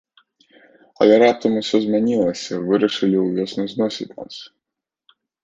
[1.03, 4.35] Але раптам усё змянілася, вырашылі ўвесну зносіць нас.